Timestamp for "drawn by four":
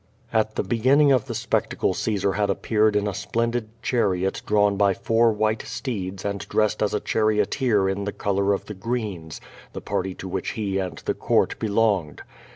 4.47-5.31